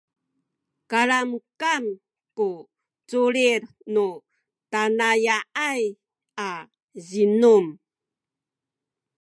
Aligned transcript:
kalamkam 0.91 1.85
ku 2.37 2.49
culil 3.09 3.63
nu 3.93 4.07
tanaya’ay 4.71 5.81
a 6.47 6.49
zinum 7.07 7.65